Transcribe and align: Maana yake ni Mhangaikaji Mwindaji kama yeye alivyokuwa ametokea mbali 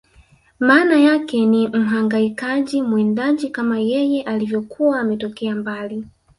Maana 0.59 0.95
yake 0.97 1.45
ni 1.45 1.67
Mhangaikaji 1.67 2.81
Mwindaji 2.81 3.49
kama 3.49 3.79
yeye 3.79 4.23
alivyokuwa 4.23 4.99
ametokea 4.99 5.55
mbali 5.55 6.05